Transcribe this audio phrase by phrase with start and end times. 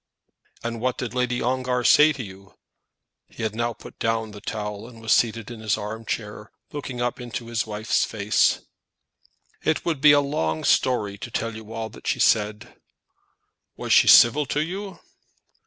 [0.63, 2.55] "And what did Lady Ongar say to you?"
[3.27, 6.99] He had now put down the towel, and was seated in his arm chair, looking
[7.01, 8.61] up into his wife's face.
[9.63, 12.81] "It would be a long story to tell you all that she said."
[13.77, 14.97] "Was she civil to you?"